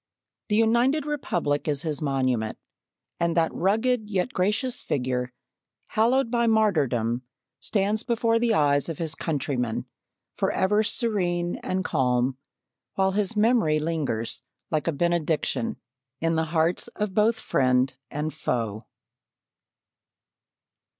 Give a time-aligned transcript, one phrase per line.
[0.49, 2.57] The United Republic is his monument,
[3.19, 5.29] and that rugged, yet gracious figure,
[5.89, 7.21] hallowed by martyrdom,
[7.59, 9.85] stands before the eyes of his countrymen
[10.33, 12.35] forever serene and calm,
[12.95, 14.41] while his memory lingers
[14.71, 15.77] like a benediction
[16.19, 18.81] in the hearts of both friend and foe.